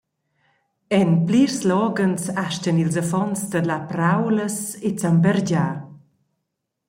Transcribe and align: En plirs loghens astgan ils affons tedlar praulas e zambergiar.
En 0.99 1.09
plirs 1.27 1.57
loghens 1.69 2.23
astgan 2.45 2.81
ils 2.83 2.95
affons 3.03 3.39
tedlar 3.51 3.83
praulas 3.91 4.57
e 4.87 4.89
zambergiar. 5.01 5.75